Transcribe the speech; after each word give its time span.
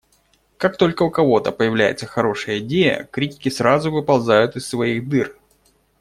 Как 0.57 0.77
только 0.77 1.03
у 1.03 1.11
кого-то 1.11 1.51
появляется 1.51 2.07
хорошая 2.07 2.57
идея, 2.57 3.07
критики 3.11 3.49
сразу 3.49 3.91
выползают 3.91 4.55
из 4.55 4.67
своих 4.67 5.07
дыр. 5.07 5.37